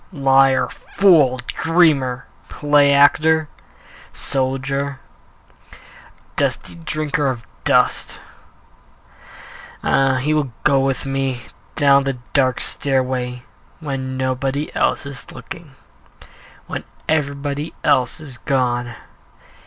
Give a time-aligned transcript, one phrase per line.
[0.11, 3.47] Liar, fool, dreamer, play actor,
[4.13, 4.99] Soldier,
[6.35, 8.17] dusty drinker of dust
[9.83, 10.15] Ah!
[10.15, 11.41] he will go with me
[11.75, 13.43] Down the dark stairway
[13.79, 15.75] When nobody else is looking,
[16.65, 18.95] When everybody else is gone.